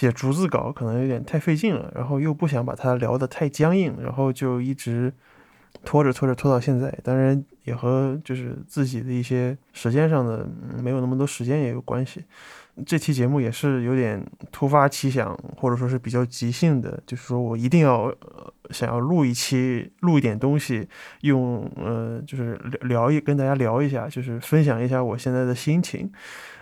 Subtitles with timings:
[0.00, 5.12] 写逐字稿可能有点太费劲了，然后又不想把它聊得太僵硬，然后就一直
[5.84, 6.90] 拖着拖着拖到现在。
[7.04, 10.48] 当然也和就是自己的一些时间上的
[10.82, 12.24] 没有那么多时间也有关系。
[12.86, 20.88] 这期节目也是有点突发奇想，或者说是比较即兴的，就是说我一定要呃想要录一期，录一点东西，
[21.20, 26.10] 用呃就是聊聊一跟大家聊一下，就是分享一下我现在的心情。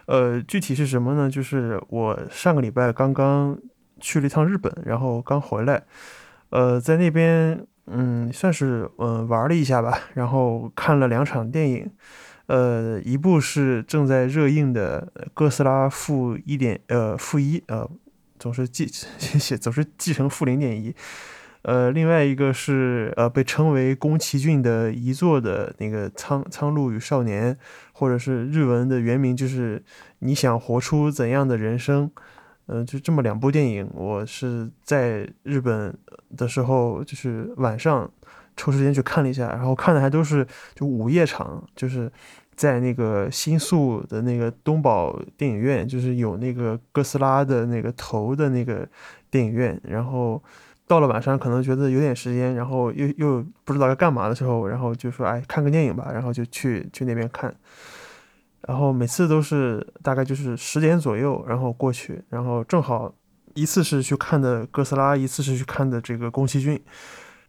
[0.09, 1.29] 呃，具体是什么呢？
[1.29, 3.59] 就是我上个礼拜刚刚
[4.01, 5.85] 去了一趟日本，然后刚回来，
[6.49, 11.91] 呃，在那边嗯算是嗯玩了一下吧，然后看了两场电影。
[12.47, 17.87] 呃，一部是正在热映的《哥斯拉负一点呃负一呃
[18.39, 20.95] 总是记写 总是记成负零点一，
[21.63, 27.55] 呃，另外一个是呃被称为宫崎骏的遗作的那个《苍苍鹭与少年》，
[27.93, 29.83] 或者是日文的原名就是
[30.21, 32.11] 你想活出怎样的人生？
[32.67, 35.97] 嗯，就这么两部电影，我是在日本
[36.37, 38.11] 的时候就是晚上。
[38.61, 42.11] 抽时间去看了一下，然后看的还都是就午夜场，就是
[42.57, 48.85] 在那个新宿的那个东宝电影院，就是有那个哥斯拉的那个头的那个
[49.31, 49.81] 电影院。
[49.85, 50.43] 然后
[50.89, 57.55] 到了晚上，可能觉得有点时间，然后又又不知道该干嘛的时候，然后就说哎看个电影吧，然后就去去那边看。
[58.67, 63.15] 然后每次都是大概就是十点左右，然后过去，然后正好
[63.55, 66.81] 一次是去看的哥斯拉，一次是去看的这个宫崎骏。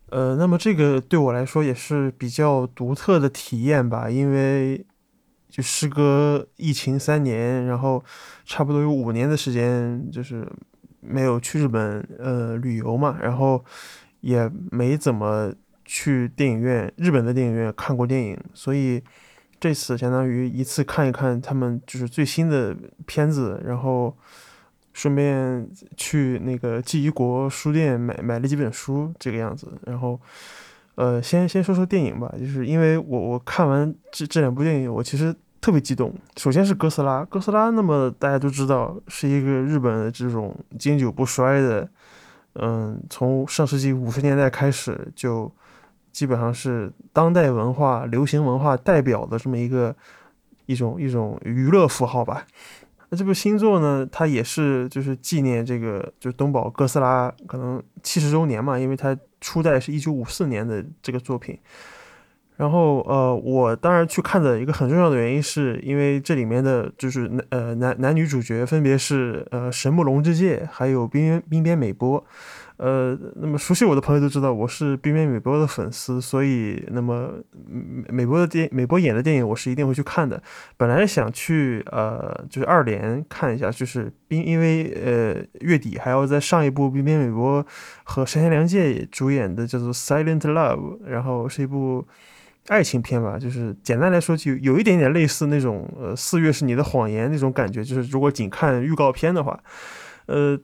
[0.09, 4.85] 呃，那么这个对我来说也是比较独特的体验吧，因为
[5.49, 8.03] 就时隔疫情三年，然后
[8.45, 10.47] 差不多有五年的时间，就是
[11.01, 13.63] 没有去日本呃旅游嘛，然后
[14.21, 15.53] 也没怎么
[15.85, 19.03] 去电影院，日本的电影院看过电影，所以
[19.59, 24.17] 这次相当于一次看一看他们就是最新的片子，然后。
[24.91, 29.71] 顺便去那个记忆国书店买买了几本书，这个样子。
[29.85, 30.19] 然后，
[30.95, 36.13] 呃，先先说说电影吧，就是因为我我看完这这两部电影，我其实特别激动。
[36.37, 41.89] 首先是哥斯拉，哥斯拉，那么大家都知道是一个日本的这种经久不衰的，
[42.53, 45.51] 嗯，从上世纪五十年代开始就
[46.11, 49.95] 基本上是当代文化、流行文化代表的这么一个
[50.65, 52.45] 一种一种娱乐符号吧。
[53.09, 61.57] 那这部新作呢，它也是就是纪念这个就是东宝哥斯拉可能七十周年嘛，因为它初代是一九五四年的这个作品。
[62.59, 72.21] 然后呃，我当然去看的一个很重要的原因，是因为这里面的就是呃男男女主角分别是呃神木隆之介还有滨滨边美波。
[72.75, 77.31] 呃，那么熟悉我的朋友都知道我是冰边美波的粉丝，所以那么
[78.09, 80.41] 美波的电美波演的电影我是一定会去看的。
[80.75, 87.65] 本来想去呃就是二连看一下，就是冰因为呃月底还要再上一部冰边美波
[88.03, 92.05] 和山田凉介主演的叫做《Silent Love》，然后是一部
[92.69, 99.59] 爱情片吧，就是简单来说就有一点点类似那种呃四月是你的谎言那种感觉，就是如果仅看预告片的话，
[100.27, 100.57] 呃。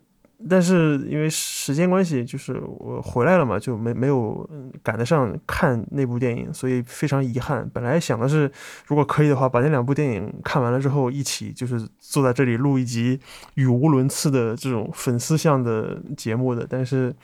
[0.49, 4.47] 但是因为时间关系，就是我回来了嘛，就没没有
[4.83, 7.67] 赶得上看那部电影，所以非常遗憾。
[7.73, 8.51] 本来想的是，
[8.85, 13.19] 如果可以的话，把那两部电影看完了之后，一起就是坐在这里录一集
[13.55, 16.67] 语无伦次的这种粉丝向的节目的。
[16.69, 17.15] 但是，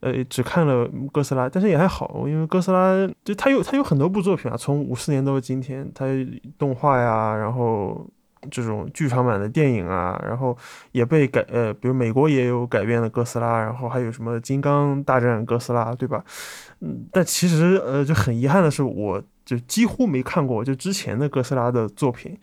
[0.00, 6.06] 呃，只看了哥斯拉，但是也还好，因为哥斯拉就它有它有很多部作品啊，从五四年到今天，它
[6.58, 8.06] 动画呀，然后。
[8.50, 10.56] 这种剧场版的电影啊，然后
[10.92, 16.24] 也被改，呃，比如美国也有改编的哥斯拉，然后还有什么《金刚大战哥斯拉》，对吧？
[16.80, 22.38] 嗯，但其实，呃，就很遗憾的是，我就几乎没看过就之前的哥斯拉的作品，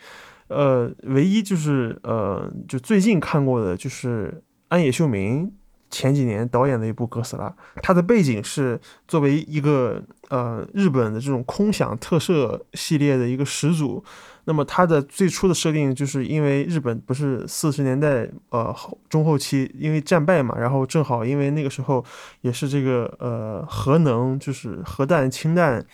[0.50, 5.52] 呃，唯一就是，呃，就最近看过的就是安野秀明。
[5.90, 14.04] 前几年导演的一部哥斯拉，它的背景是作为一个呃日本的这种空想特摄系列的一个始祖。
[14.46, 22.04] 那么它的最初的设定就是因为日本不是四十年代呃后中后期因为战败嘛，然后正好因为那个时候
[22.42, 25.86] 也是这个呃核能就是核弹氢弹。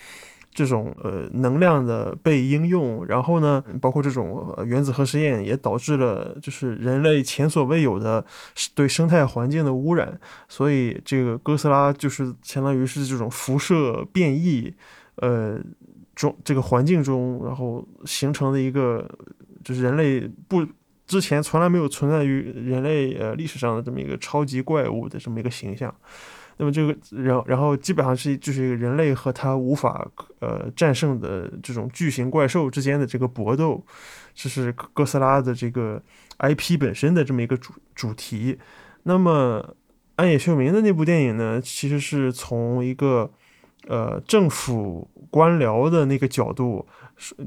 [0.54, 8.24] 这种呃能量的被应用，然后呢，包括这种原子核实验也导致了就是人类前所未有的
[8.74, 10.18] 对生态环境的污染，
[10.48, 14.72] 所以这个哥斯拉就是相当于是这种辐射变异，
[15.16, 15.58] 呃
[16.14, 19.04] 中这个环境中，然后形成的一个
[19.64, 20.64] 就是人类不
[21.06, 25.92] 之前从来没有存在于人类呃历史上的这么一个超级怪物的这么一个形象。
[26.56, 30.08] 那么这个，然然后基本上是就是一个人类和他无法
[30.40, 33.84] 呃战胜的这种巨型怪兽之间的这个搏斗，
[34.34, 36.02] 这是哥斯拉的这个
[36.38, 38.58] IP 本身的这么一个主主题。
[39.02, 39.74] 那么
[40.16, 43.30] 安野秀明的那部电影呢，其实是从一个
[43.88, 46.86] 呃政府官僚的那个角度，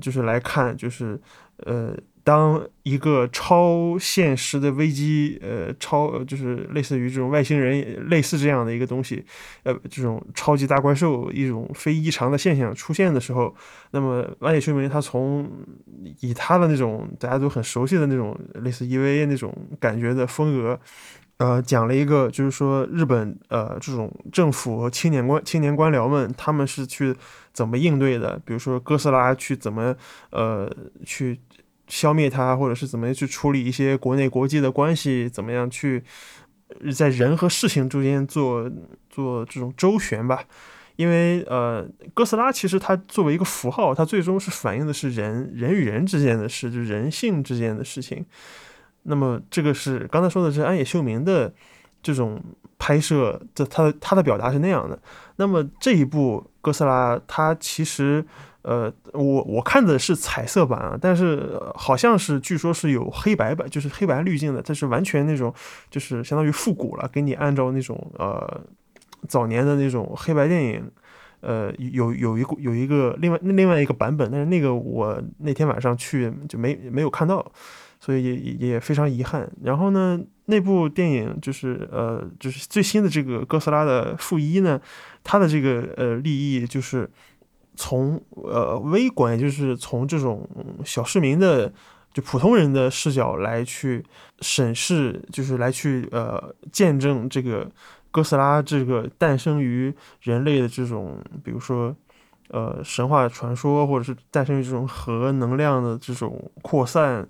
[0.02, 1.20] 就是来看，就是
[1.58, 1.96] 呃。
[2.28, 9.24] 当一个超现实的危机，呃，超就是类似于这种外星人，类似这样的一个东西，
[9.64, 13.56] 呃，这种超级大怪兽，一种非异常的现象出现的时候，
[13.92, 15.50] 那么万野秀明他从
[16.20, 20.78] 以他的那种大家都很熟悉的那种类似 EVA 那种感觉的风格，
[21.38, 27.16] 呃，讲了一个就是说日本呃这种政府和青年官青年官僚们他们是去
[27.54, 29.96] 怎么应对的，比如说哥斯拉去怎么
[30.32, 30.70] 呃
[31.06, 31.40] 去。
[31.88, 36.04] 消灭它，或者是怎么样去处理一些国内国际的关系，怎么样去
[36.94, 38.70] 在人和事情中间做
[39.10, 40.44] 做这种周旋吧？
[40.98, 48.26] 因为呃，哥斯拉其实它作为一个符号，它最终是反映的是人人与人之间的事，就是人性之间的事情。
[49.04, 51.54] 那么这个是刚才说的是安野秀明的
[52.04, 52.44] 这种
[52.78, 55.00] 拍摄，的他他的表达是那样的。
[55.38, 58.26] 那么这一部哥斯拉，它其实。
[58.68, 65.54] 呃，我我看的是彩色版啊，但是好像是据说是有黑白版，就是黑白滤镜的，它是完全那种，
[65.90, 68.60] 就是相当于复古了，给你按照那种呃
[69.26, 70.92] 早年的那种黑白电影，
[71.40, 77.50] 呃有有一个有一个另外另外一个版本，但是那个我那天晚上去就没没有看到，
[78.02, 78.36] 所以也
[78.68, 79.50] 也非常遗憾。
[79.64, 84.82] 然后呢，那部电影就是呃就是最新的这个哥斯拉的负一呢，
[85.24, 87.10] 它的这个呃立意就是。
[87.78, 90.50] 从呃微观，也就是从这种
[90.84, 91.72] 小市民的
[92.12, 94.04] 就普通人的视角来去
[94.42, 97.70] 审视，就是来去呃见证这个
[98.10, 101.96] 哥斯拉这个诞生于人类的这种，比如说
[102.50, 107.28] 呃神话传说，或者是诞生于这种核能量的这种扩散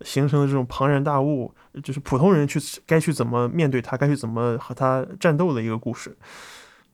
[0.00, 6.16] 形成的这种庞然大物，就是普通人去该去怎么面对它，该去怎么和它战斗的一个故事。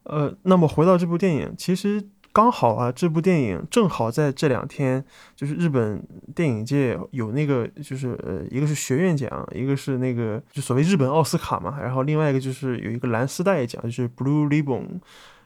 [0.03, 2.09] 呃，那么回到这部电影，其实。
[2.37, 5.03] 刚好啊，这部电影正好在这两天，
[5.35, 15.01] 就是日本电影界有那个，就是呃，一个是学院奖，一个是那个就所谓日本奥斯卡嘛，然后另外一个就是有一个蓝丝带奖，就是 Blue Ribbon。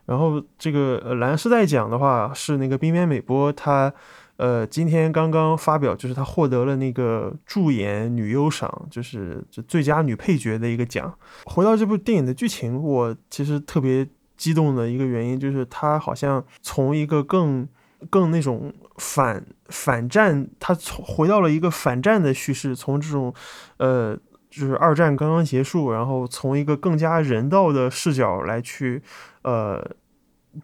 [0.07, 3.95] 然后这个蓝丝带奖的话是那个冰边美波，她
[4.39, 11.15] 呃今天刚刚发表，就是她获得了那个助演女优赏，就是最佳女配角的一个奖。
[11.45, 14.09] 回到这部电影的剧情，我其实特别。
[14.41, 17.69] 激动的一个原因就是，他好像从一个更
[18.09, 23.35] 更那种反反战，他从回到了一个反战的叙事，从这种
[23.77, 24.17] 呃，
[24.49, 29.03] 就是二战刚刚结束，然后从一个更加人道的视角来去
[29.43, 29.87] 呃，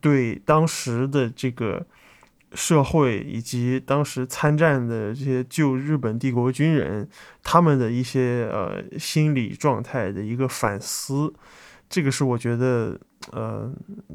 [0.01, 1.85] 对当时的这个
[2.55, 7.07] 社会以及当时参战的这些旧日本帝国军人
[7.43, 11.35] 他们的一些呃心理状态的一个反思，
[11.91, 12.99] 这个是我觉得。
[13.33, 13.73] 呃，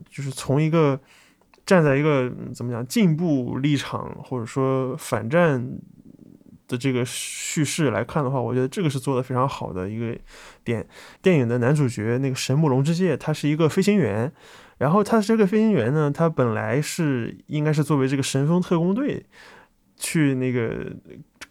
[0.10, 1.00] 就是从一个
[1.66, 5.80] 站在一个怎么讲进步立场，或者说反战
[6.68, 10.18] 的这个叙事来看的话，我觉得这个是做的非常好的一个
[10.64, 10.86] 点。
[11.22, 14.32] 电影的男主角那个神木龙之介，他是一个飞行员，
[14.78, 19.26] 然后他这个飞行员呢，他本来是应该是作为这个神风特工队
[19.96, 20.94] 去那个。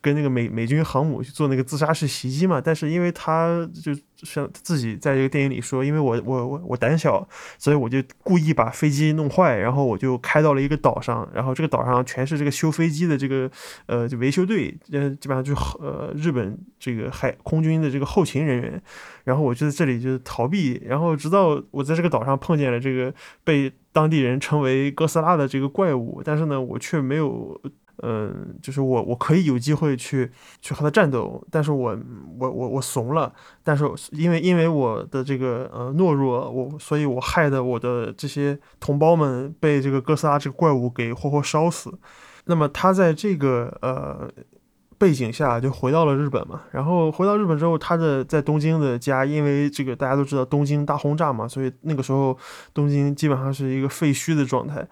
[0.02, 7.26] 跟那个美美军航母去做那个自杀式袭击嘛，但是因为他就像自己在这个电影里说，因为我我我我胆小，
[7.58, 13.50] 所以我就故意把飞机弄坏，然后我就开到了一个岛上，然后这个岛上全是这个修飞机的这个
[13.86, 18.82] 呃就维修队，呃基本上就呃日本这个海空军的这个后勤人员，
[19.24, 23.12] 然后我就在这里就是逃避，然后直到我在这个岛上碰见了这个
[23.44, 27.60] 被当地人称为哥斯拉的这个怪物，但是呢我却没有。
[28.02, 30.30] 嗯，就是我我可以有机会去
[30.60, 31.98] 去和他战斗，但是我
[32.38, 41.92] 我我我怂了，但是因为因为我的这个呃懦弱，我所以我害得我的这些同胞们被这个哥斯拉这个怪物给活活烧死。
[42.46, 44.28] 那么他在这个呃
[44.98, 52.36] 背景下就回到了日本嘛，然后回到日本之后，他的在东京的家，因为这个大家都知道东京大轰炸嘛，所以那个时候
[52.74, 54.86] 东京基本上是一个废墟的状态。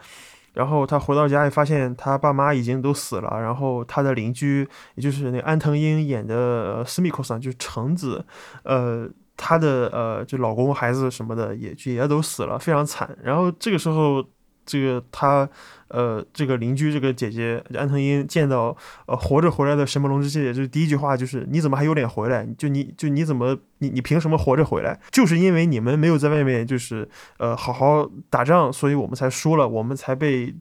[0.53, 8.25] 然后他回到家里发现他爸妈已经都死了，然后他的邻居，也就是那安藤英演的斯密克桑，就是橙子，
[8.65, 13.17] 呃，他的呃就老公、孩子什么的也也都死了，非常惨。
[13.23, 14.25] 然后这个时候。
[14.69, 15.49] 这个他，
[15.89, 22.47] 呃，这个邻居这个姐姐安藤英见到呃活着回来的神木龙之介，就是第一句话就是你怎么还有脸回来？
[22.59, 25.01] 就你就你怎么你你凭什么活着回来？
[25.11, 27.09] 就是因为你们没有在外面就是
[27.39, 30.55] 呃好好打仗，所以我们才输了，我们才被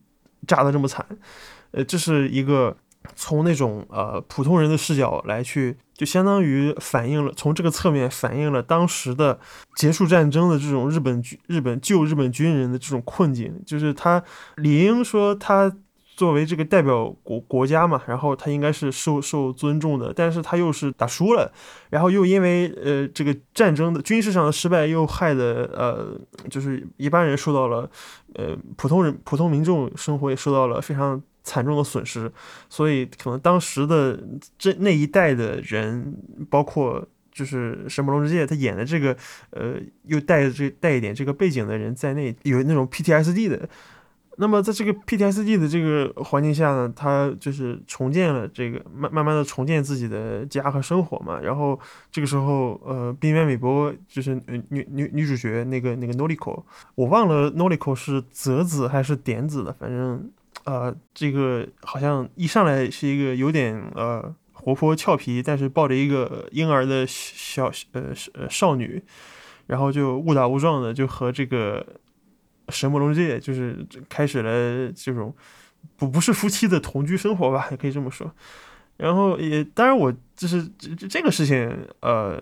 [0.48, 1.06] 炸得这么惨。
[1.72, 2.78] 呃，这是一个
[3.14, 9.38] 从那种呃普通人的视角来去就相当于反映了从这个侧面反映了当时的
[9.76, 14.24] 结束战争的这种日本军日本旧日本军人的这种困境，就是他
[14.56, 15.76] 理应说他。
[16.18, 21.52] 作为这个代表国国家嘛，然后他应该是受受尊重的，但是他又是打输了，
[21.92, 27.88] 然后又因为呃这个战争的军事上的失败，又害的呃就是一般人受到了
[28.34, 32.30] 呃普通人普通民众生活也受到了非常惨重的损失，
[32.68, 34.20] 所以可能当时的
[34.58, 36.14] 这那一代的人，
[36.50, 39.16] 包括就是神魔龙之介他演的这个
[39.52, 43.70] 呃又带着这带一点这个背景的人在内，有那种 PTSD 的。
[44.40, 51.40] 那么在这个 PTSD 的这个环境下呢，他就是重建了这个慢慢慢的重建自己的家和生活嘛。
[51.42, 51.80] 然后
[52.12, 54.36] 这个时候，呃，滨边美波就是
[54.70, 56.64] 女女女主角那个那个 Noriko，
[56.94, 60.30] 我忘了 Noriko 是泽子还是点子的，反正
[60.68, 69.02] 呃，这个好像一上来是一个有点呃活泼俏皮，但是抱着一个婴儿的小呃呃少女，
[69.66, 71.84] 然后就误打误撞的就和这个。
[72.70, 75.34] 神魔龙界就是开始了这种
[75.96, 78.30] 不不是夫妻的同居生活吧，也可以这么说。
[78.98, 81.56] 然后也当然，我就是这这个事情，
[82.02, 82.38] 呃，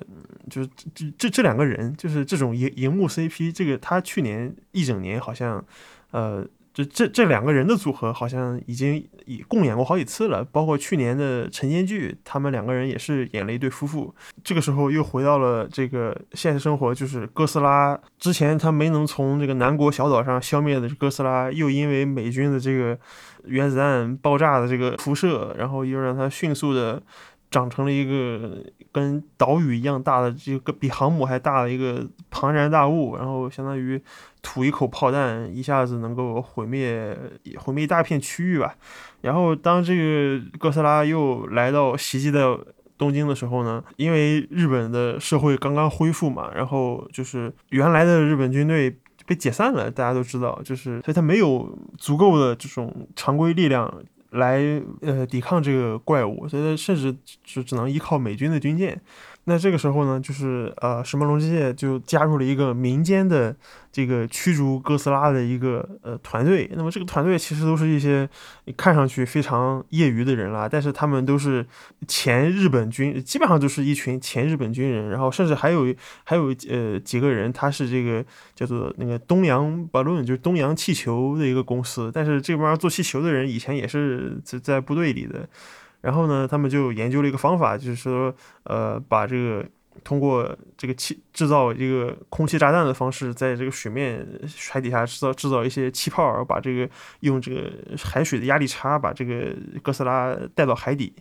[0.50, 5.64] 就是这这这两个人，就是这种荧荧幕 CP，这个他去年一整年好像，
[6.10, 6.44] 呃。
[6.76, 14.14] 就这这两个人的组合好像已经已共演过好几次了，包括去年的晨间剧，他们两个人也是演了一对夫妇。
[14.44, 23.00] 这个时候又回到了这个现实生活，就是哥斯拉之前他没能从这个南国小岛上消灭的哥斯拉，又因为美军的这个
[23.46, 27.02] 原子弹爆炸的这个辐射，然后又让他迅速的。
[27.52, 28.58] 长成了一个
[28.92, 34.02] 跟岛屿一样大的，这个比航母还大的一个庞然大物，然后相当于
[34.42, 37.18] 吐一口炮弹，一下子能够毁灭
[37.58, 38.76] 毁灭一大片区域吧。
[39.22, 42.60] 然后当这个哥斯拉又来到袭击的
[42.98, 53.92] 东京的时候呢，因为日本的社会刚刚恢复嘛，然后就是原来的日本军队被解散了，大家都知道，就是所以他没有足够的这种常规力量。
[54.36, 54.62] 来
[55.02, 59.02] 呃抵抗这个怪物，所以甚至只只能依靠美军的军舰。
[59.48, 63.56] 那这个时候呢，就是呃，神魔龙之介就加入了一个民间的
[63.92, 66.68] 这个驱逐哥斯拉的一个呃团队。
[66.74, 68.28] 那么这个团队其实都是一些
[68.76, 71.64] 看上去非常业余的人啦，但是他们都是
[72.08, 75.10] 前日本军，基本上都是一群前日本军人。
[75.10, 78.26] 然后甚至还有还有呃几个人，他是这个
[78.56, 82.12] 叫做那个东洋 balloon，就是东洋气球的一个公司。
[82.12, 85.48] 但是这帮做气球的人以前也是在在部队里的。
[86.06, 88.32] 然后呢，他们就研究了一个方法，就是说，
[88.66, 89.66] 呃，把这个
[90.04, 94.24] 通过这个气制造一个空气炸弹的方式，在这个水面
[94.70, 96.88] 海底下制造制造一些气泡，把这个
[97.22, 101.12] 用这个海水的压力差把这个哥斯拉带到海底，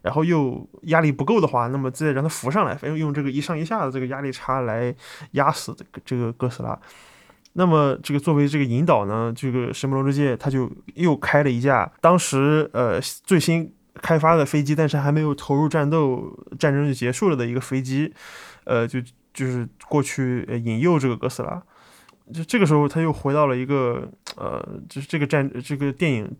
[0.00, 4.94] 然后又压力不够的话，那么再让它浮上来，用用这个一上一下的这个压力差来
[5.32, 6.80] 压死这个这个哥斯拉。
[7.52, 13.70] 那么这个作为这个引导呢，这个神魔龙之介他就又开了一架当时呃最新。
[13.94, 18.12] 开发的飞机，但是还没有投入战斗，战争就结束了的一个飞机，
[18.64, 19.00] 呃，就
[19.34, 21.62] 就是过去引诱这个哥斯拉，
[22.32, 26.30] 就这个时候他又回到了一个呃，就是这个战这个电影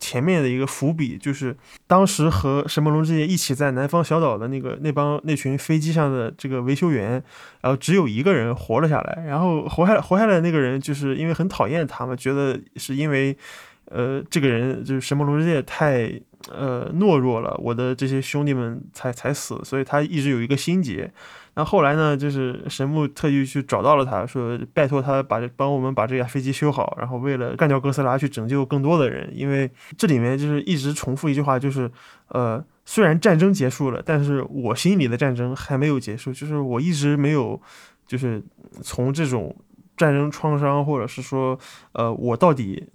[0.00, 7.22] 前面的一个伏笔，就是当时和神魔龙之介一起在南方小岛的那个那帮那群飞机上的这个维修员，
[7.60, 13.36] 然后只有一个人活了下来，然后活下来活下来那个人就是因为很讨厌他们，觉得是因为
[13.86, 16.20] 呃这个人就是神魔龙之介太。
[16.52, 21.10] 呃，懦弱了，我的这些兄弟们才才死，所以他一直有一个心结。
[21.54, 29.30] 那后来呢，就是神木特意去找到了他，说拜托他把这帮我们把这架飞机修好，然后为了干掉哥斯拉，去拯救更多的人。
[29.32, 31.90] 因为这里面就是一直重复一句话，就是
[32.28, 37.60] 呃，虽然战争结束了，但是我心里的战争还没有结束，就是我一直没有，
[38.06, 38.42] 就是
[38.82, 39.54] 从这种
[39.96, 41.58] 战争创伤，或者是说，
[41.92, 42.88] 呃，我到底。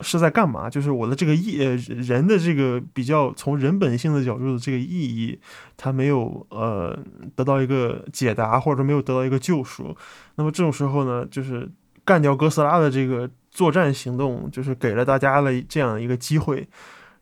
[0.00, 0.68] 是在干嘛？
[0.68, 5.38] 就是我的这个意，呃，人的这个比较从人本性的角度的这个意义，
[5.76, 6.98] 他没有呃
[7.36, 9.96] 得到一个解答，或者说没有得到一个救赎。
[10.34, 11.70] 那么这种时候呢，就是
[12.04, 16.66] 干掉哥斯拉的这个作战行动，就是给了大家了这样一个机会，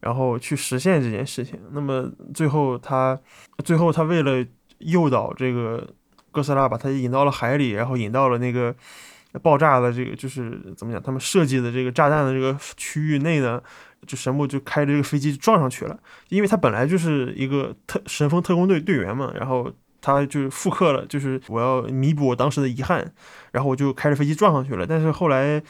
[0.00, 1.58] 然后去实现这件事情。
[1.72, 3.18] 那么最后他，
[3.64, 4.44] 最后他为了
[4.78, 5.86] 诱导这个
[6.30, 8.74] 哥斯拉，把他引到了海里，然后引到了那个。
[9.40, 11.02] 爆炸的这个就是怎么讲？
[11.02, 13.62] 他们设计的这个炸弹的这个区域内呢，
[14.06, 15.98] 就神木就开着这个飞机撞上去了，
[16.28, 23.12] 因为他本来就是一个特神风特工队队员嘛，然后他就复刻了，就是我要弥补我当时的遗憾，
[23.52, 24.84] 然后我就开着飞机撞上去了。
[24.84, 25.62] 但是后来，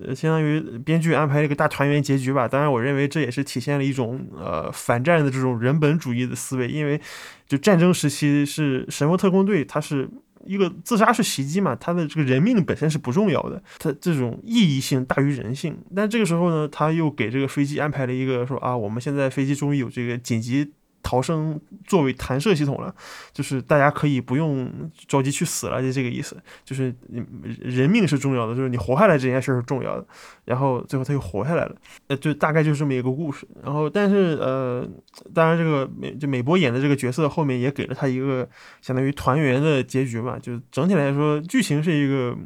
[0.00, 2.46] 呃，相当于编剧安排了一个大团圆结局吧。
[2.46, 7.00] 当然，我认为这也是体现了一种呃反战的这种人本主义的思维，因为
[7.48, 10.06] 就战争时期是神风特工队，它是
[10.48, 15.76] 一个自杀式袭击嘛，他的这个人命本身是不重要的，他这种意义性大于人性。
[15.94, 20.72] 但这个时候呢，他又给这个飞机安排了一个说啊，我们现在飞机终于有这个紧急。
[21.08, 22.94] 逃生作为弹射系统了，
[23.32, 24.70] 就是大家可以不用
[25.06, 26.36] 着急去死了，就这个意思。
[26.66, 26.94] 就是
[27.60, 30.06] 人命是重要的，就是你活下来这件事是重要的。
[30.44, 31.74] 然后最后他又活下来了，
[32.08, 33.48] 呃，就大概就是这么一个故事。
[33.64, 34.86] 然后，但是呃，
[35.32, 38.46] 当然这个美就美波演的这个角色后面也给了他一个
[38.82, 40.38] 相当于团圆的结局嘛。
[40.38, 42.36] 就整体来说，剧情是一个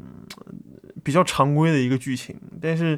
[1.02, 2.96] 比较常规的一个剧情，但是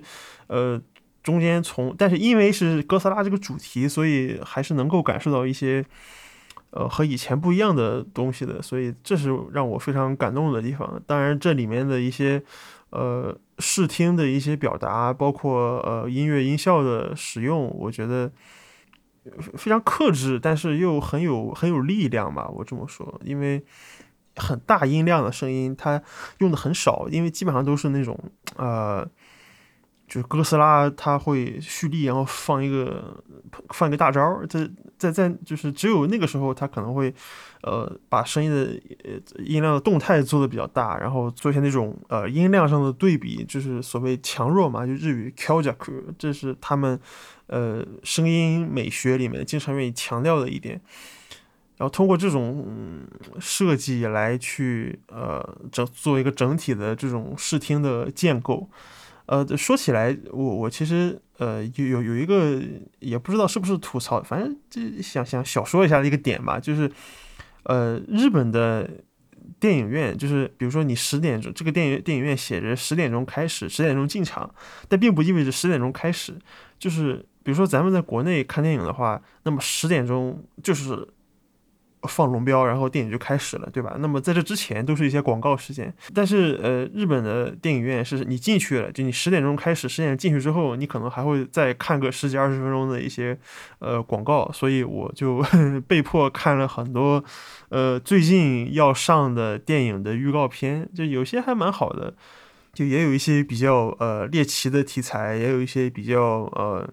[0.49, 0.79] 呃。
[1.25, 5.83] 中间从，但是因为是哥斯拉这个主题，所以还是能够感受到一些，
[6.69, 11.03] 呃，和以前不一样的东西的，所以这是让我非常感动的地方。
[11.07, 12.43] 当然，这里面的一些，
[12.91, 18.31] 呃，视听的一些表达，包括呃音乐音效的使用，我觉得
[19.57, 22.47] 非常克制，但是又很有很有力量吧。
[22.51, 23.65] 我这么说，因为
[24.37, 26.03] 很大音量的声音，它
[26.41, 28.19] 用的很少，因为基本上都是那种，
[28.57, 29.09] 呃。
[30.15, 33.21] 就哥斯拉，他会蓄力，然后放一个
[33.71, 37.13] 放一个大招，在在在，就是只有那个时候，他可能会，
[37.63, 38.81] 呃，把声音的
[39.45, 46.97] 音量的动态做的比较大，然后做一些那种呃音量上的对比，就是所谓强弱嘛，就日语 k a j a k 这是他们
[47.49, 50.81] 呃声音美学里面经常愿意强调的一点，
[51.79, 53.05] 然后通过这种
[53.41, 58.71] 设计来去呃整做一个整体的这种视听的建构。
[59.27, 62.61] 呃，说起来，我我其实呃有有有一个
[63.01, 66.91] 也不知道是不是吐槽，反正就想想小说一下的一个点吧，就是
[67.63, 68.89] 呃日本的
[69.59, 74.55] 电影院，就是比如说你十点钟这个电影电影院写着十点钟开始，十点钟进场，
[74.89, 76.35] 但并不意味着十点钟开始，
[76.79, 81.09] 就是比如说咱们在国内看电影的话，那么十点钟就是。
[82.09, 83.97] 放龙标，然后电影就开始了，对吧？
[83.99, 85.93] 那么在这之前都是一些广告时间。
[86.15, 93.39] 但是，呃，日本的电影院是你进去了，就你十点钟开始，十点进去之后，你可能还会再看个十几二十分钟的一些
[93.79, 94.51] 呃广告。
[94.53, 95.45] 所以我就
[95.87, 97.23] 被迫看了很多
[97.69, 102.15] 呃最近要上的电影的预告片，就有些还蛮好的，
[102.73, 106.21] 就也有一些比较呃猎奇的题材，也有一些比较
[106.55, 106.89] 呃。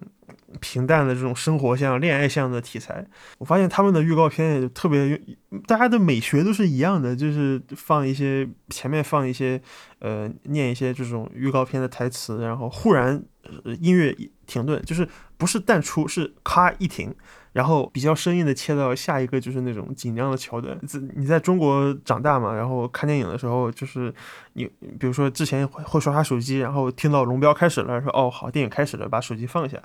[0.60, 3.06] 平淡的这种生活像恋爱像的题材，
[3.38, 5.20] 我发现他们的预告片也特别，
[5.66, 9.62] 大家的美学都是一样的，就是放一些前面放一些，
[10.00, 13.24] 呃，念一些这种预告片的台词，然后忽然
[13.80, 17.14] 音乐停顿，就是不是淡出，是咔一停，
[17.54, 20.78] 然后比较生硬的切到下一个就是那种紧张的桥段。
[21.16, 24.14] 你在中国长大嘛，然后看电影的时候，就是
[24.54, 24.66] 你
[25.00, 29.82] 比如说之前会刷刷手机，然后听到龙标开始了，说哦好，电影开始了，把手机放下。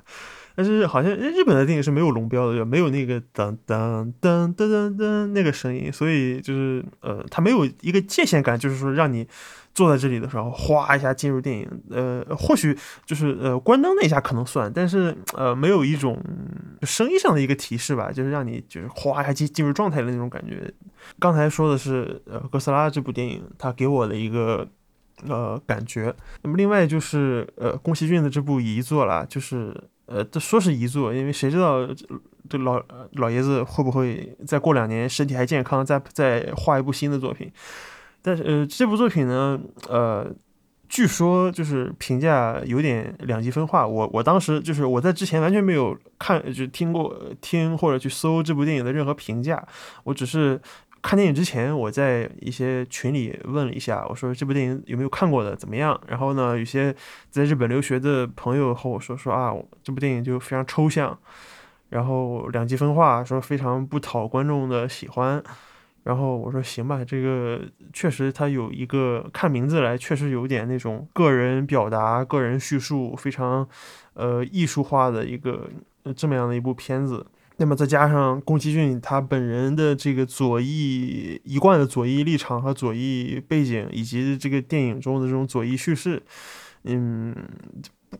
[0.56, 9.28] 但是好像日本的电影是没有龙标的，没有那个噔噔噔噔噔噔那个声音，所以就是呃，它没有一个界限感，就是说让你
[9.74, 11.68] 坐在这里的时候，哗一下进入电影。
[11.90, 16.18] 呃，或许就是呃关灯那一下可能算，但是呃没有一种
[16.80, 20.72] 声音上的一个提示吧，就是让你就是哗一下进进入状态的那种感觉。
[21.18, 24.66] 刚才说的是呃哥斯拉这部电影，它给我的一个
[25.28, 26.14] 呃感觉。
[26.40, 29.76] 那么另外就是呃宫崎骏的这部遗作啦，就是。
[30.06, 31.86] 呃，这说是遗作，因为谁知道
[32.48, 37.50] 这老老爷子会不会再过两年身体还健康，再再画一部新的作品？
[38.22, 40.26] 但是呃，这部作品呢，呃，
[40.88, 43.86] 据说就是评价有点两极分化。
[43.86, 49.66] 我我当时就是我在之前完全没有看就听过听或者去搜这部电影的任何评价，
[50.04, 50.60] 我只是。
[51.02, 55.98] 看电影之前，我在一些群里问了一下，我说这部电影有没有看过的，怎么样？
[56.08, 56.94] 然后呢，有些
[57.30, 59.54] 在日本留学的朋友和我说说啊，
[59.84, 61.16] 这部电影就非常抽象，
[61.90, 65.42] 然后两极分化，说非常不讨观众的喜欢。
[66.02, 67.60] 然后我说行吧，这个
[67.92, 73.68] 确实它有一个看名字来，确实有点那种个人表达、个人叙述，非常
[74.14, 75.68] 呃艺术化的一个
[76.16, 77.26] 这么样的一部片子。
[77.58, 86.22] 那么再加上宫崎骏他本人的这个左翼一贯的左翼立场和左翼背景，以及这个电影中的这种左翼叙事，
[86.84, 87.34] 嗯，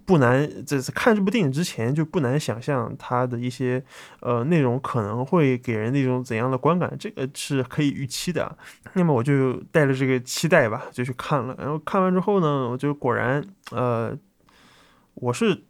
[0.07, 0.51] 不难。
[0.65, 3.85] 在看这部电影之前就不难想象他的一些
[4.21, 8.57] 呃内容可能会给人那种怎样的观感，这个是可以预期的。
[8.95, 11.55] 那么我就带着这个期待吧，就去看了。
[11.59, 14.17] 然后看完之后呢，我就果然呃，
[15.13, 15.65] 我是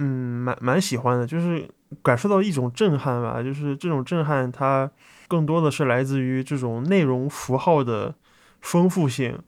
[0.00, 0.08] 嗯
[0.42, 1.68] 蛮蛮喜欢的，就是。
[2.02, 4.90] 感受到一种震撼吧，就是这种震撼，它
[5.26, 8.14] 更多的是来自于这种内容符号的
[8.60, 9.38] 丰富性，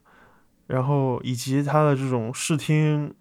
[0.67, 3.13] 然后以及它的这种视听，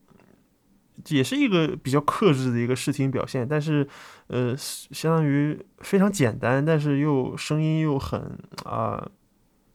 [1.09, 3.87] 也是一个比较克制的一个视听表现，但是
[4.29, 9.07] 呃，相当于非常简单，但是又声音又很啊，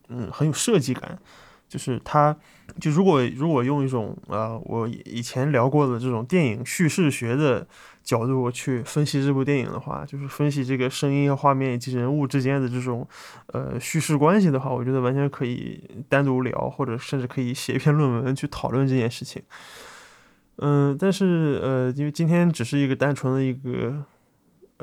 [0.09, 1.19] 嗯，很有设计感。
[1.67, 2.35] 就是他，
[2.79, 7.67] 就如果如果用一种呃，我以前聊过的这种电影叙事学的
[8.03, 13.05] 角度去分析这部电影的话，就是分析这个声音和画面以及人物之间的这种
[13.47, 19.41] 呃叙事关系的话，我觉得完全可以单独聊，或者甚至可以写一篇论文去讨论这件事情。
[20.57, 24.05] 嗯，但是呃，因为今天只是一个单纯的一个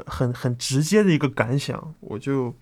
[0.04, 2.54] 很很直接的一个感想，我就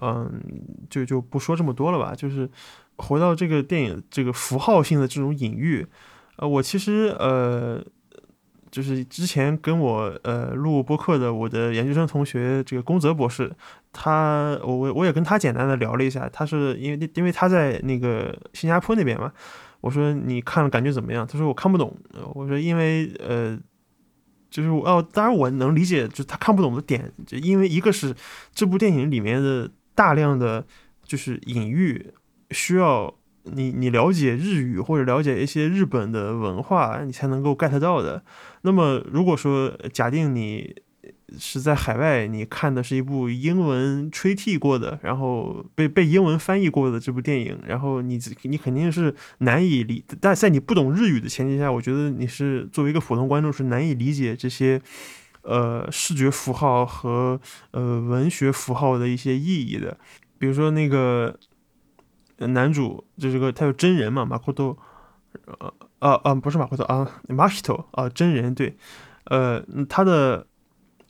[0.00, 0.42] 嗯
[0.88, 2.50] 就就不说这么多了吧，就是。
[2.98, 5.86] 回到这个电影，这个符号性的这种隐喻，
[6.36, 7.84] 呃，我其实呃，
[8.70, 13.50] 就是之前跟我呃录播客的我的研究生同学，这个宫泽博士，
[13.92, 19.32] 他我我我也跟他简单的聊了一下，他是因为因为他在那个新加坡那边嘛，
[19.80, 21.26] 我说你看了感觉怎么样？
[21.26, 21.96] 他说我看不懂，
[22.34, 23.58] 我说因为呃，
[24.48, 28.14] 就是我哦，当然我能理解，就他看不懂的点，就因为一个是
[28.54, 30.64] 这部电影里面的大量的
[31.04, 32.12] 就是隐喻。
[32.52, 33.12] 需要
[33.44, 38.22] 你你了解日语或者了解一些日本的文化，你才能够 get 到的。
[38.62, 40.74] 那么如果说假定你
[41.36, 54.80] 是在海外，你看的是一部英文吹替过的，然后被被英文翻译过的这部电影，然后你你肯定是难以理，但在你不懂日语的前提下，我觉得你是作为一个普通观众是难以理解这些
[55.42, 57.40] 呃视觉符号和
[57.72, 59.98] 呃文学符号的一些意义的。
[60.38, 61.36] 比如说那个。
[62.48, 64.24] 男主就是个，他有真人嘛？
[64.24, 64.76] 马库多，
[65.58, 68.76] 呃，啊啊，不是马库多啊，马西托啊，真人对，
[69.24, 70.46] 呃，他的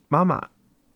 [0.09, 0.49] 妈妈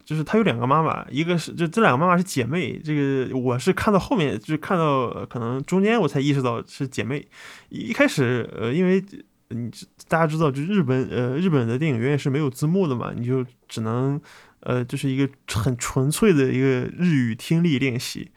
[0.05, 7.27] 就是他有两个妈妈，一个是就这两个妈妈是姐妹，这个我是看到后面，就是看到可能中间我才意识到是姐妹。
[7.71, 9.05] 一开始，呃，因为
[9.49, 9.71] 你
[10.09, 14.21] 大家知道，就日本呃日本的电影院是没有字幕的嘛，你就只能
[14.61, 18.31] 呃就是一个很纯粹的一个日语听力练习。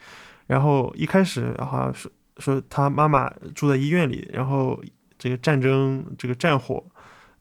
[0.50, 4.82] 然后一开始的话说说他妈妈住在医院里，然后
[5.20, 6.84] 这个战争这个战火，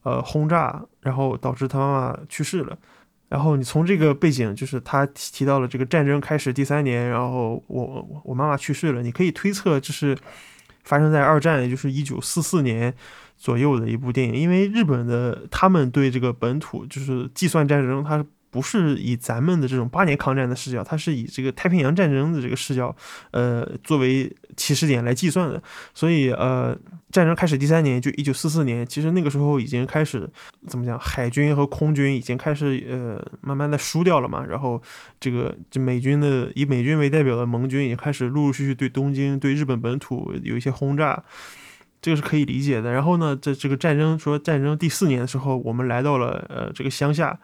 [0.02, 2.76] 呃轰炸，然后导致他妈妈去世了。
[3.30, 10.14] 然后你从这个背景，就是他提到了这个战争开始第三年，然后我我妈妈去世了，你可以推测这是
[10.84, 12.94] 发生在二战，也就是一九四四年
[13.38, 14.34] 左右的一部电影。
[14.34, 18.26] 因为日本的他们对这个本土就是计算战争，它是。
[18.50, 22.94] 不是以咱们的这种八年抗战的视角，它是以这个太平洋战争的这个视角，
[23.30, 25.62] 呃，作为起始点来计算的。
[25.92, 26.76] 所以，呃，
[27.12, 30.28] 战争开始第三年，就一九四四年，其实那个时候已经开始
[30.66, 34.44] 怎么讲，海军和空军已经开始呃，慢慢的输掉了嘛。
[34.44, 34.80] 然后，
[35.20, 41.22] 这个这美军的以美军为代表的盟军也开始陆陆续续对东京、对日本本土有一些轰炸，
[42.00, 42.92] 这个是可以理解的。
[42.92, 47.38] 然后呢，在这个战争说战争第四年的时候，我们来到了呃这个乡下。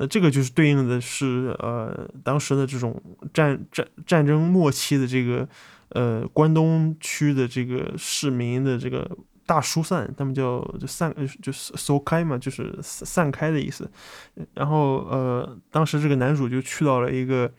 [0.00, 2.98] 那这个就是对应的是，呃，当时的这种
[3.34, 5.46] 战战战争末期的这个，
[5.90, 9.06] 呃，关东区的这个市民的这个
[9.44, 13.90] 大疏散，他们叫就散，就是搜开嘛，就是散开的意思。
[14.54, 17.52] 然后，呃，当时这个男主就去到了一个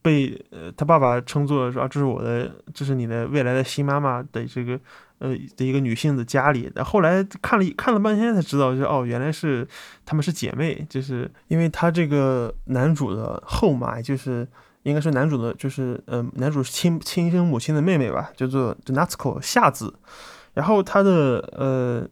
[0.00, 4.80] 被呃他爸爸称作说，这是我的，这是你的未来的新妈妈的这个。
[5.18, 9.66] 呃，的一个女性的家里，然后来看了看了半天才知道，就哦，原来是
[10.04, 14.46] 她们是姐妹，就是因为他这个男主的后妈，就是
[14.82, 19.94] 应该是男主的，就是呃，男主是亲亲生母亲的妹妹吧，叫做 Natsuko 夏子，
[20.54, 22.08] 然后他的呃，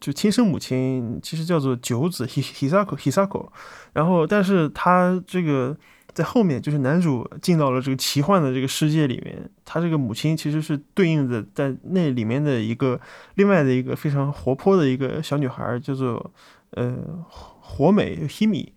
[0.00, 3.48] 就亲生母亲其实叫做九子 Hisako Hisako，
[3.92, 5.76] 然后但是他这个。
[6.14, 13.00] 在后面就是男主进到了这个奇幻的这个世界里面，他这个母亲其实是对应的在那里面的一个
[13.34, 16.32] 另外的一个非常活泼的一个小女孩，叫做
[16.70, 16.96] 呃
[17.28, 18.68] 火美 Himi，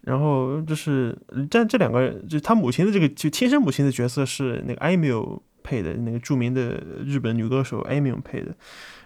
[0.00, 1.16] 然后就是
[1.50, 8.54] 但这两个就他母亲的这个就亲生母亲的角色是那个 a m u 配的那个著名的日本女歌手 a m u 配的，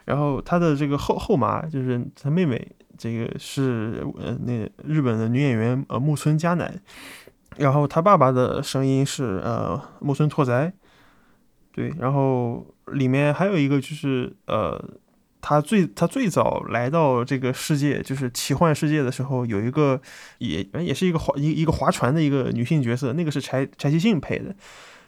[0.04, 6.72] 然后他的这个后后妈就是他妹妹，这个是呃那日本的女演员呃木村佳乃。
[7.58, 10.72] 然后他爸爸的声音是呃木村拓哉，
[11.72, 14.82] 对，然后里面还有一个就是呃
[15.40, 20.00] 他最他最早来到这个世界就是奇幻世界的时候，有一个
[20.38, 24.54] 也也是一个划一一个划船的一个女性角色，那个是柴柴崎幸配的，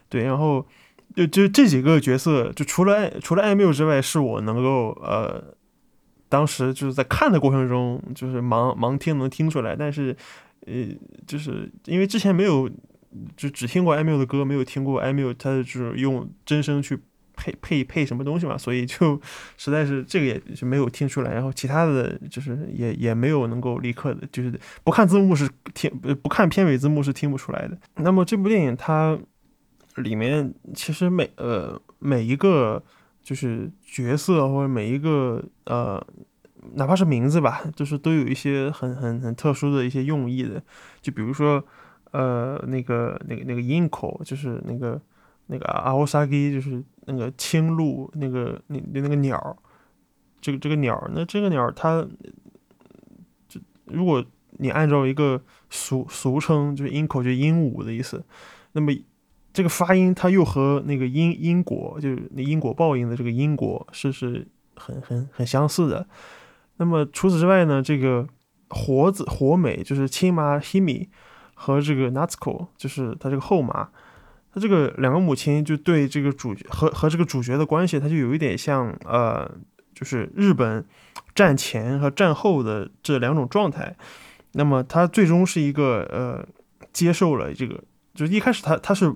[0.09, 0.67] 对，然后
[1.15, 5.43] 就就这几个角色，就除了爱除了爱缪之外，是我能够呃
[6.29, 10.17] 当时就是在看的过程中就是盲盲听能听出来，但是。
[10.67, 10.87] 呃，
[11.27, 12.71] 就是因为之前没有
[13.37, 16.99] 就只听过艾缪的歌，没有听过艾缪他就是用真声去
[17.35, 19.21] 配配配什么东西嘛，所以就
[19.57, 21.33] 实在是这个也是没有听出来。
[21.33, 24.53] 然后其他的就是也也没有能够立刻的，就是
[24.85, 25.91] 不看字幕是听
[26.23, 27.79] 不看片尾字幕是听不出来的。
[27.97, 29.19] 那么这部电影它
[29.97, 32.83] 里面其实每呃每一个
[33.23, 36.07] 就是角色或者每一个呃。
[36.75, 40.63] 哪怕是名字吧，就是都有一些很很很特殊的一些用意的，
[41.01, 41.65] 就比如说，
[42.11, 45.01] 呃，那个那个那个鹰口，就是那个
[45.47, 49.57] 那个阿欧萨基，就是那个青鹭，那个那那个鸟，
[50.41, 52.07] 这个这个鸟，那这个鸟它，
[53.49, 54.25] 就如果
[54.59, 58.23] 你按照一个俗俗称，就是鹰口，就鹦鹉的意思，
[58.73, 58.93] 那么
[59.53, 64.47] 这个发音它又和那个因因果，就是那因果报应的这个因果是是
[64.77, 66.07] 很很很相似的。
[66.81, 68.27] 那么除此之外呢，这个
[68.71, 71.09] 活子活美就是亲妈 Himi
[71.53, 73.91] 和这个 Natsuko 就是他这个后妈，
[74.51, 79.47] 他这个两个母亲就对这个主角和和这个主角的关系，他就有一点像呃，
[79.95, 80.83] 就是日本
[81.35, 83.95] 战前和战后的这两种状态。
[84.53, 86.43] 那么他最终是一个呃
[86.95, 87.79] 接受了这个，
[88.15, 89.13] 就一开始他他是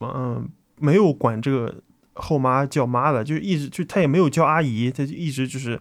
[0.00, 0.46] 嗯
[0.78, 1.74] 没有管这个
[2.12, 5.80] 后妈叫妈的，就一直就他也没有叫阿姨，他就一直就是。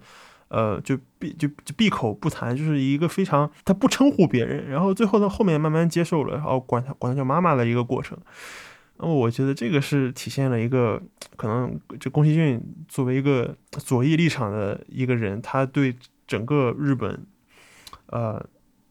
[0.50, 8.18] 呃，就闭就就闭口不谈，就是一个非常他不称呼别人，然后最后呢，后面慢慢接受了，然后管他管他叫妈妈的一个过程。
[8.98, 11.02] 那么我觉得这个是体现了一个
[11.36, 17.26] 可能，就宫崎骏作为一个左翼立场的一个人，他对整个日本，
[18.08, 18.44] 呃，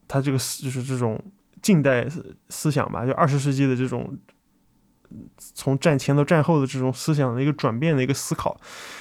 [0.07, 1.21] 他这个就是这种
[1.61, 2.07] 近代
[2.49, 4.17] 思想吧，就二十世纪的这种。
[5.37, 8.59] 从战前到战后的这种思想的一个转变的一个思考，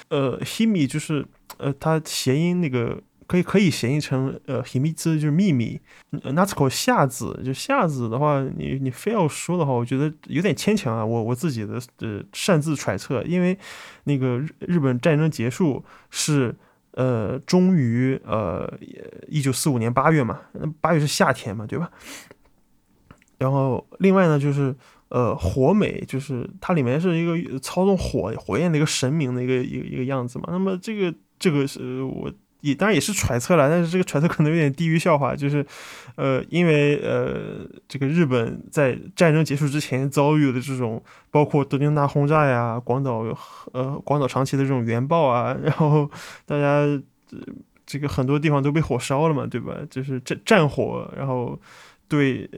[0.09, 1.27] 呃，himi 就是
[1.59, 11.05] 呃，它谐音那个可以可以谐音成呃 HIMI，就是秘密纳粹夏子就夏子的话，你你非要说的话，我觉得有点牵强啊。
[11.05, 13.59] 我我自己的呃擅自揣测，因为
[14.05, 16.55] 那个日日本战争结束是
[16.92, 18.73] 呃终于呃
[19.27, 20.40] 一九四五年八月嘛，
[20.81, 21.90] 八月是夏天嘛，对吧？
[23.38, 24.77] 然后另外呢就是。
[25.09, 30.47] 呃，火美就是它里面是一个操纵火火焰的一个神明的一个一个一个样子嘛。
[30.49, 32.29] 那么这个这个是我
[32.61, 35.64] 也当然也是揣测了，但是这个揣测可能有点低于笑话，就是
[36.16, 43.25] 呃，因为呃，这个日本在战争结束之前遭遇的这种包括东京大轰炸呀、广岛
[43.73, 46.11] 呃广岛长崎的这种原爆啊，然后
[46.45, 46.85] 大家
[47.87, 49.77] 这个很多地方都被火烧了嘛，对吧？
[49.88, 51.57] 就是战战火，然后
[52.09, 52.51] 对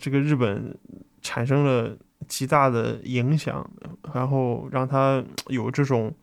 [0.00, 0.74] 这个日本。
[1.24, 3.68] 产生了极大的影响，
[4.14, 6.14] 然后让他有这种，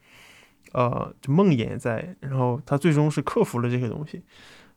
[0.72, 4.24] 呃，梦魇在，然后他最终是克服了这些东西，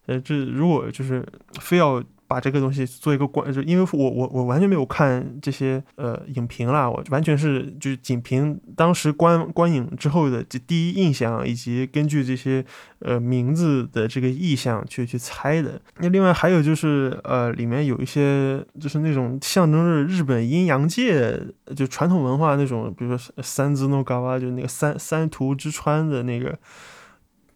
[0.07, 1.25] 呃，这如果就是
[1.61, 2.03] 非要。
[2.27, 12.65] 把这个东西做一个关，就因为我我我完全没有看这些呃影评啦，我完全是就是仅凭当时观观影之后的这第一印象，以及根据这些
[13.01, 15.81] 呃名字的这个意象去去猜的。
[15.99, 21.39] 那另外还有就是呃里面有一些就是那种象征着日本阴阳界
[21.77, 26.59] 就传统文化那种，比如说三字诺嘎哇，就那个三三途之川的那个。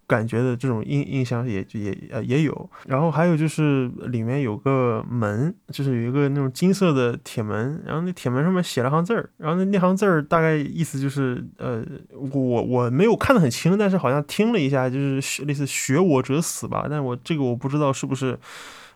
[0.08, 18.38] 感觉的这种印印象也也呃也有，然后还有就是里面有个门，就是有一个那种金色的铁门，然后那铁门上面写了行字儿，然后那那行字儿大概意思就是呃我我没有看得很清，但是好像听了一下，就是类似学我者死吧，但我这个我不知道是不是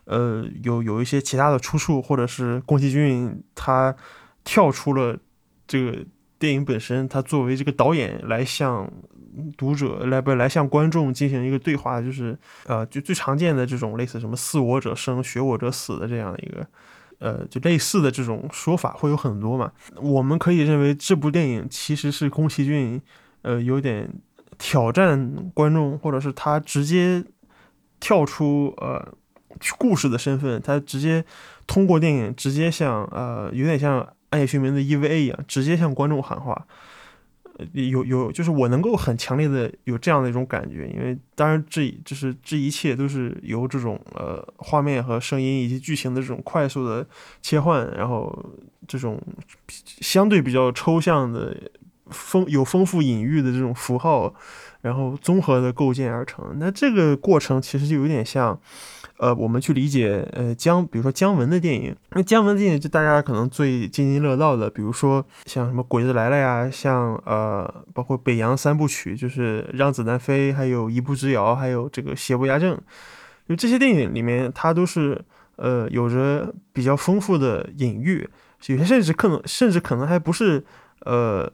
[0.05, 3.95] 呃有有一些其他的出处，或者是宫崎骏他
[4.43, 5.15] 跳出了
[5.67, 5.95] 这个
[6.39, 8.91] 电影本身，他作为这个导演来向。
[9.57, 16.67] 读者来不来向观众进行一个对话，就是呃，就最常见的这种类似什么“似我者生，学我者死”的这样的一个，
[17.19, 19.71] 呃，就类似的这种说法会有很多嘛。
[19.95, 23.01] 我们可以认为这部电影其实是宫崎骏，
[23.41, 24.09] 呃，有点
[24.57, 27.23] 挑战观众，或者是他直接
[27.99, 29.13] 跳出呃
[29.77, 31.23] 故事的身份，他直接
[31.65, 36.67] 通过电影直接向呃，有点像《暗夜凶铃》的 EVA 一样，直接向观众喊话。
[37.73, 47.05] 有有，就是我能够很强烈的有这样的一种感觉，因为当然这就是这一切都是由这种呃画面和声音以及剧情的这种快速的
[47.41, 48.51] 切换，然后
[48.87, 49.21] 这种
[49.67, 51.55] 相对比较抽象的
[52.09, 54.33] 丰有丰富隐喻的这种符号，
[54.83, 56.45] 然后综合的构建而成。
[56.59, 58.59] 那这个过程其实就有点像。
[59.19, 72.75] 呃，我们去理解，呃，姜，比如说姜文的电影，那姜文的电影就大家可能最津津乐道的，比如说像什么《鬼子来了》呀，像呃，包括北洋三部曲，就是《让子弹飞》，还有一步之遥，还有这个《邪不压正》，
[73.47, 75.23] 就这些电影里面，它都是。
[75.57, 78.27] 呃，有着比较丰富的隐喻，
[78.65, 80.65] 有些甚至可能甚至可能还不是
[81.01, 81.49] 呃。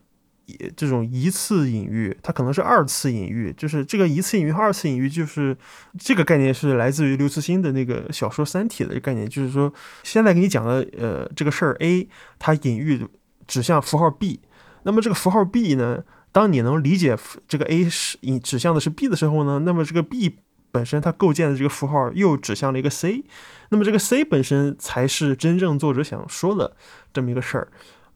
[0.75, 5.57] 这种一次隐喻，它可能是二次隐喻，就是这个一次隐喻和二次隐喻，就是
[5.97, 12.07] 这个概念是来自于刘慈欣的那个小说《三体》的概念，就是说现在给你讲的呃这个事儿 A，
[12.37, 13.05] 它隐喻
[13.47, 14.39] 指向符号 B，
[14.83, 20.37] 那么这个符号 B 呢，当你能理解这个 A 是引指向的是 B 的时候呢，那么这个 B
[20.71, 23.23] 本身它构建的这个符号又指向了一个 C，
[23.69, 26.75] 那么这个 C 本身才是真正作者想说的
[27.11, 27.67] 这么一个事儿。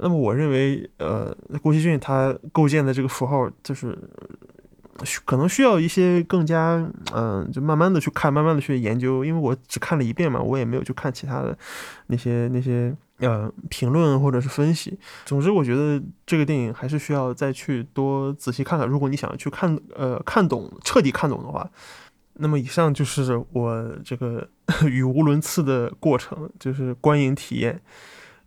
[0.03, 3.97] 那么我认为，呃，郭熙俊他构建的这个符号，就是
[5.23, 9.23] 可能需要一些更加，嗯，就慢慢的去看，慢慢的去研究。
[9.23, 11.57] 因为我只看了一遍嘛，我也没有去看其他的
[12.07, 14.99] 那些那些呃评论或者是分析。
[15.25, 18.85] 总之，我觉得这个电影还是需要再去多仔细看看。
[18.85, 21.69] 如果你想去看，呃，看懂，彻底看懂的话，
[22.33, 24.47] 那么以上就是我这个
[24.85, 27.81] 语无伦次的过程，就是观影体验。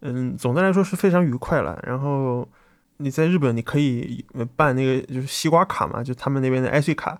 [0.00, 1.78] 嗯，总的来说是非常愉快了。
[1.86, 2.48] 然后
[2.98, 4.24] 你在日本，你可以
[4.56, 7.18] 办那个就是西瓜卡嘛，就他们那边的 IC 卡，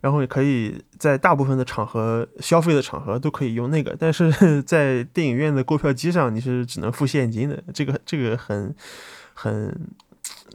[0.00, 3.96] 然后也可以在大部分的场合消费的场合都可以用那个。
[3.98, 7.62] 但是 在电影院的购票机上，你是只能付现金的。
[7.72, 8.74] 这个这个很
[9.34, 9.88] 很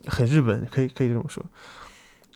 [0.08, 1.44] 很日本，可以可以这么说。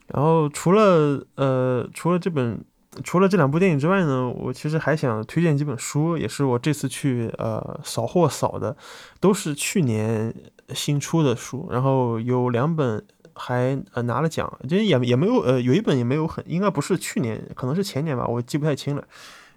[0.08, 2.64] 然后除了呃除了这本。
[3.04, 8.76] 除了这两部电影之外呢，我其实还想推荐几本书，也是我这次去呃扫货扫的，
[9.20, 10.34] 都是去年
[10.74, 11.68] 新出的书。
[11.72, 13.04] 然后有两本
[13.34, 19.04] 还呃拿了奖，就也也没有呃有一本也没有很，应该不是去年，可能是前年吧，我记不太清了。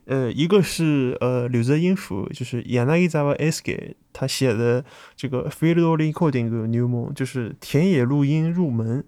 [0.07, 4.83] 呃，一个是呃柳泽英夫，就是亚奈伊扎瓦 S 给他写的
[5.15, 9.05] 这个 Field Recording New Moon，就是田野录音入门。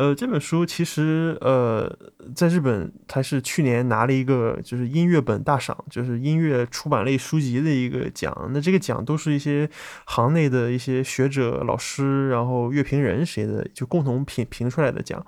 [0.00, 1.94] 呃，这本书其实呃，
[2.34, 8.34] 在日本它是去年拿了一个就是音乐本大赏，就是音乐出版类书籍的一个奖。
[8.54, 9.68] 那这个奖都是一些
[10.06, 15.22] 行内的一些学者、老师，然后乐评人谁的就共同评评出来的奖。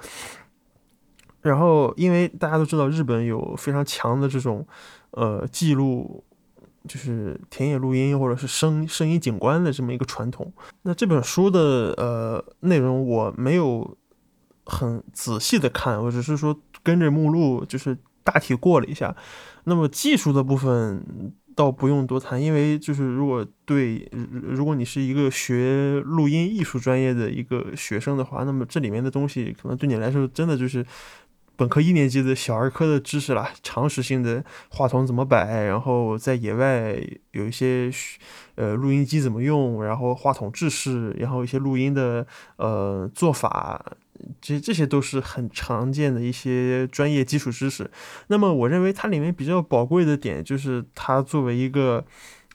[1.42, 4.66] 然后，因为大家都知道日本有非常强的这种
[5.10, 6.24] 呃记录，
[6.88, 10.50] 就是田野录音或者是声声音景观的这么一个传统。
[10.80, 13.98] 那这本书的呃内容我没有。
[14.72, 19.14] 很仔细的看，我只是说跟着目录，就是大体过了一下。
[19.64, 21.04] 那么技术的部分
[21.54, 24.10] 倒不用多谈，因为就是如果对，
[24.42, 30.84] 如果你是一个学录音艺术专业的一个学生的话，那么这里面的东西可能对你来说真的就是
[31.54, 36.98] 本科一年级的小儿科的知识啦，常识性的话筒怎么摆，然后在野外
[37.32, 37.90] 有一些
[38.54, 43.84] 呃录音机怎么用，然后话筒制式，然后一些录音的呃做法。
[44.42, 47.90] 这这些都是很常见的一些专业基础知识。
[48.26, 52.04] 那么，我认为它里面比较宝贵的点，就是它作为一个，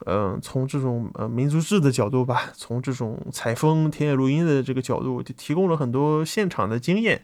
[0.06, 7.21] 嗯，从这种呃民族志的角度吧，从这种采风、田野录音的这个角度，就提供了很多现场的经验。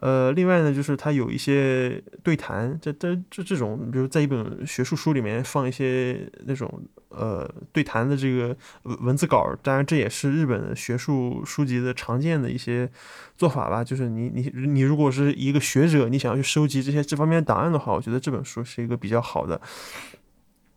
[0.00, 12.88] 呃，另外呢，就是它有一些对谈，这这这这种，比如在一本学术书里面放一些那种呃对谈的这个文字稿，当然这也是日本的学术书籍的常见的一些
[13.36, 13.82] 做法吧。
[13.82, 19.60] 就是你你你如果是一个学者，你想要去收集这些这方面的档案的话，我觉得这本书是一个比较好的，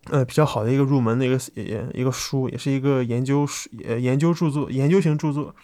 [0.09, 1.39] 呃，比较好的一个入门的一个
[1.93, 5.55] 一个书，也是一个研究书呃研究著作，研究型著作。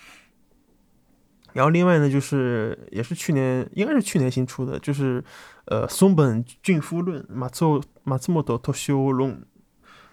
[1.58, 5.24] 然后另外呢，就是也是去年，应该是去年新出的，就是
[5.66, 7.66] 呃松本俊夫论马自
[8.04, 9.42] 马自莫多托修论，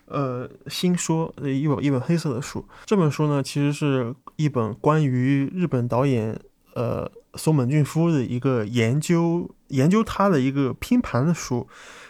[0.06, 2.66] 呃新说的一本一本黑色的书。
[2.86, 6.40] 这本书呢，其实是一本关于日本导演
[6.74, 11.68] 呃松本俊夫的一个研究研究他的一个拼盘的书，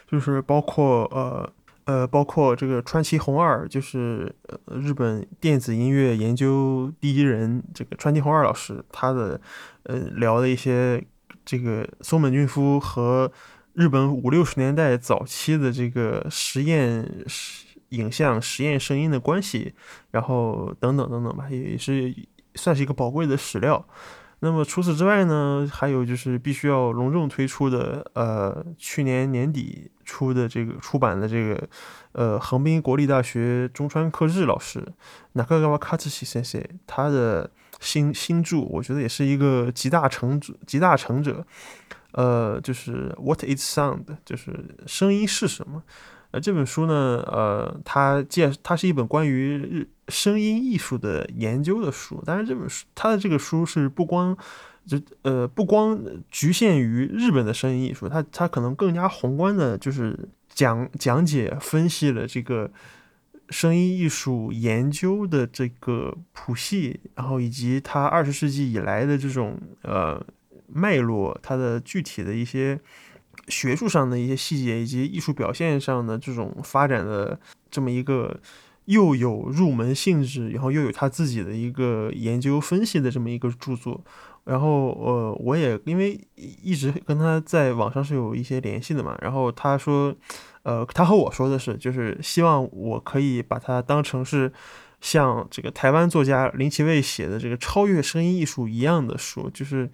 [0.09, 1.51] 就是包括呃。
[1.85, 4.35] 呃，包括这个川崎弘二，就是
[4.67, 9.39] 日本电子音乐研究第一人，这个川崎弘二老师，他的
[9.83, 11.03] 呃聊的一些
[11.45, 13.31] 这个松本俊夫和
[13.73, 17.07] 日本五六十年代早期的这个实验
[17.89, 19.73] 影像、实验声音的关系，
[20.09, 22.13] 然后等等等等吧，也是
[22.55, 23.87] 算是一个宝贵的史料。
[24.39, 31.67] 那么除此之外呢，还有就是必须要隆重推出的，呃，去年年底出的这个出版的这个，
[32.11, 34.85] 呃，横滨国立大学中川克日老师，
[35.33, 41.45] 那个个卡兹西先生他的新新著，我觉得也是一个集大成者，集大成者，
[42.11, 45.81] 呃，就是 What is sound，就是声音是什么。
[46.39, 52.21] 这本书呢，呃，它介它是一本关于日声音艺术的研究的书。
[52.25, 54.37] 当然，这本书它的这个书是不光
[54.85, 60.17] 就呃不光局限于日本的声音艺术，它它可能更加宏观的，就是
[60.49, 62.71] 讲讲解分析了这个
[63.49, 70.23] 声音艺术研究的这个谱系，然后以及它二十世纪以来的这种呃
[70.67, 72.79] 脉络，它的具体的一些
[73.47, 77.39] 学术上的一些细节，以及艺术表现上的这种发展的
[77.69, 78.39] 这么一个
[78.85, 84.03] 又有入门性质，然后又有他自己的一个研究分析的这么一个著作。
[84.45, 89.17] 然后，呃，我也因为一直跟他在网上是有一些联系的嘛。
[89.19, 90.15] 然后他说，
[90.61, 94.53] 呃，他和我说的是，就是希望我可以把它当成是
[95.01, 99.89] 像这个台湾作家林奇卫写的这个超越声音艺术一样的书，就是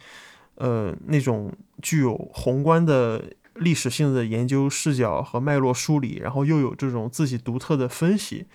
[0.56, 1.49] 呃那种
[1.82, 3.24] 具有宏观的
[3.56, 8.45] 历史性的研究视角和脉络梳理，然后又有这种自己独特的分析。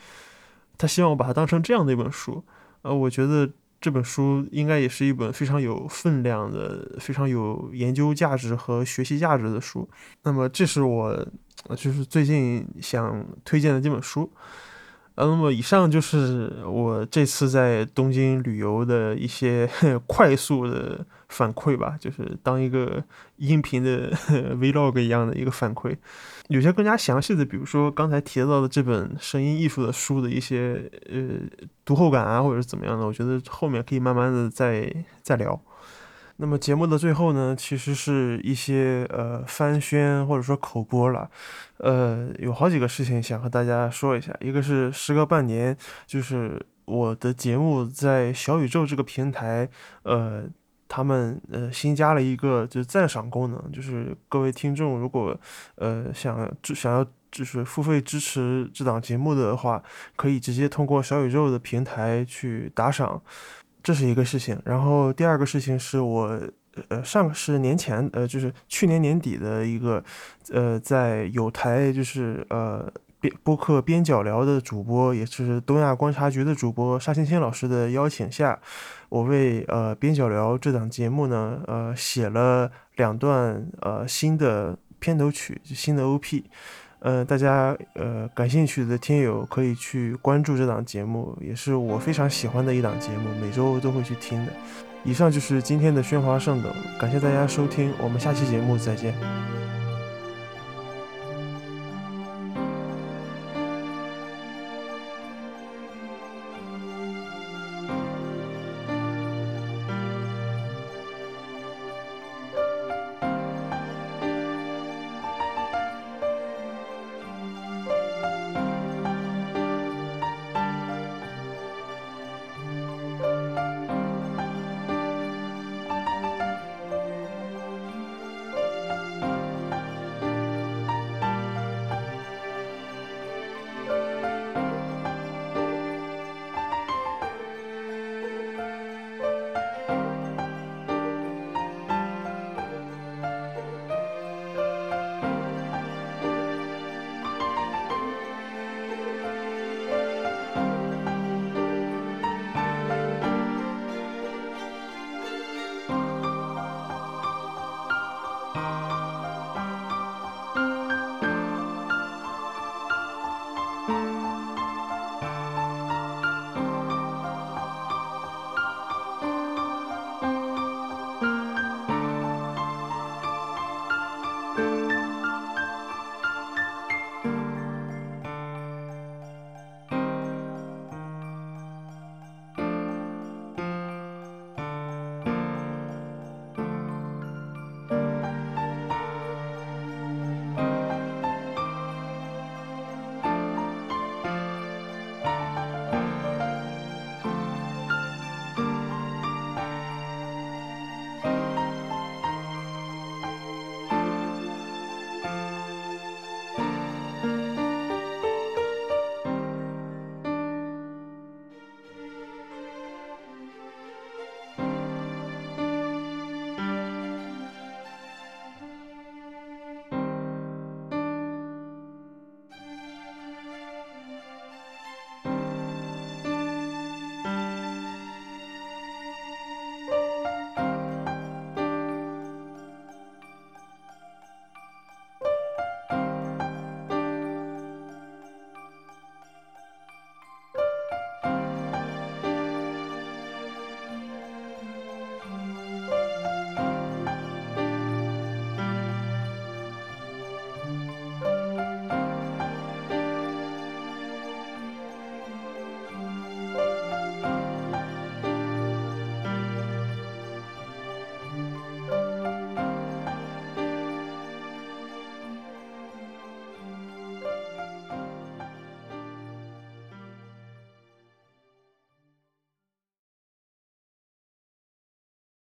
[0.78, 2.44] 他希望我把它当成这样的一本书。
[2.82, 3.51] 呃，我觉得。
[3.78, 9.86] 这本书应该也是一本非常有分量的、非常有研究价值和学习价值的书。
[10.22, 11.14] 那么，这是我
[11.76, 14.28] 就是最近想推荐的这本书。
[15.16, 19.68] 呃，那么以上就是我这次在东京旅游的一些
[20.06, 23.02] 快速的反馈吧，就是当一个
[23.36, 24.10] 音频的
[24.60, 25.96] vlog 一样的一个反馈。
[26.48, 31.22] 有些更加详细的，比如说刚才提到的这本声音艺术的书的一些呃
[31.84, 35.58] 读后感啊，或者是怎么样的，我觉得后面可以慢慢的再再聊。
[36.39, 41.30] 那么节目的最后呢，其实是一些呃翻宣或者说口播了，
[41.78, 44.37] 呃，有好几个事情想和大家说一下。
[44.41, 45.74] 一个是时隔半年，
[46.07, 49.66] 就是我的节目在小宇宙这个平台，
[50.03, 50.45] 呃，
[50.87, 55.34] 他们呃新加了一个就是赞赏功能，就是各位听众如果
[55.76, 59.82] 呃想想要就是付费支持这档节目的话，
[60.16, 63.22] 可以直接通过小宇宙的平台去打赏。
[63.87, 66.41] 这是一个事情，然后第二个事情是我，
[66.89, 70.03] 呃，上是年前，呃，就是去年年底的一个，
[70.51, 78.59] 呃，在有台就是呃编播客边角聊的主播，也就是东亚观察局的主播沙青青老师的邀请下，
[79.09, 86.43] 我为呃边角聊这档节目呢，呃，写了两段呃新的片头曲，新的 OP。
[87.01, 94.53] 呃，大家呃感兴趣的听友可以去关注这档节目，也是我非常喜欢的一档节目，每周都会去听的。
[95.05, 96.68] 以上就是今天的喧哗圣斗，
[96.99, 99.14] 感谢大家收听，我们下期节目再见。